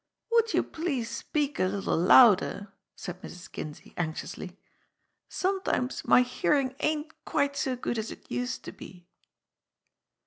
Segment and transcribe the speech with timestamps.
[0.31, 3.51] "Would you please speak a little louder," said Mrs.
[3.51, 4.57] Kin sey anxiously.
[5.29, 9.05] "Sometimes my hearing ain't quite so good as it used to be."